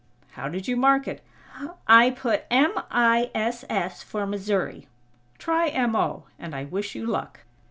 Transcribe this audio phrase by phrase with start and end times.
[0.31, 1.23] "How did you mark it?"
[1.87, 4.87] "I put M i s s for Missouri."
[5.37, 7.41] "Try M o, and I wish you luck."